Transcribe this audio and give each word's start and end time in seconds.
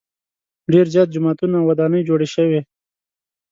ډېر 0.71 0.85
زیات 0.93 1.09
جوماتونه 1.15 1.55
او 1.59 1.67
ودانۍ 1.69 2.01
جوړې 2.09 2.27
شوې. 2.35 2.61